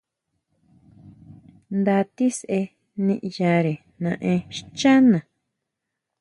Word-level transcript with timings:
Nda 1.77 1.97
tisʼe 2.15 2.59
niʼyare 3.05 3.73
naʼen 4.03 4.39
xchana. 4.77 5.19